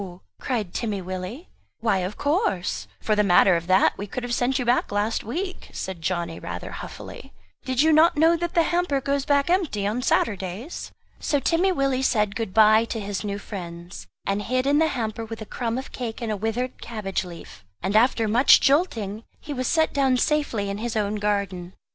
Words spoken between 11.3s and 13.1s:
Timmy Willie said good bye to